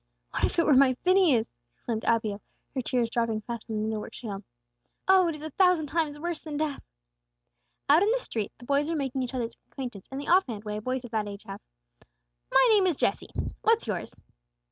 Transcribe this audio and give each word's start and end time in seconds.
"What 0.31 0.43
if 0.45 0.57
it 0.57 0.65
were 0.65 0.73
my 0.73 0.95
Phineas!" 1.03 1.59
exclaimed 1.75 2.05
Abigail, 2.05 2.41
her 2.73 2.81
tears 2.81 3.07
dropping 3.07 3.41
fast 3.41 3.69
on 3.69 3.75
the 3.75 3.81
needlework 3.87 4.15
she 4.15 4.25
held. 4.25 4.43
"Oh, 5.07 5.27
it 5.27 5.35
is 5.35 5.43
a 5.43 5.51
thousand 5.51 5.85
times 5.85 6.17
worse 6.19 6.41
than 6.41 6.57
death!" 6.57 6.81
Out 7.87 8.01
in 8.01 8.09
the 8.09 8.17
street 8.17 8.51
the 8.57 8.65
boys 8.65 8.89
were 8.89 8.95
making 8.95 9.21
each 9.21 9.35
other's 9.35 9.55
acquaintance 9.71 10.07
in 10.11 10.17
the 10.17 10.27
off 10.27 10.47
hand 10.47 10.63
way 10.63 10.79
boys 10.79 11.05
of 11.05 11.11
that 11.11 11.27
age 11.27 11.43
have. 11.43 11.61
"My 12.51 12.67
name 12.71 12.87
is 12.87 12.95
Jesse. 12.95 13.29
What's 13.61 13.85
yours?" 13.85 14.15